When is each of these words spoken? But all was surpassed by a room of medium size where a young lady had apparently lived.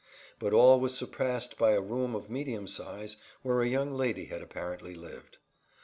But 0.39 0.51
all 0.51 0.79
was 0.79 0.95
surpassed 0.95 1.59
by 1.59 1.73
a 1.73 1.79
room 1.79 2.15
of 2.15 2.27
medium 2.27 2.67
size 2.67 3.17
where 3.43 3.61
a 3.61 3.67
young 3.67 3.91
lady 3.93 4.25
had 4.25 4.41
apparently 4.41 4.95
lived. 4.95 5.37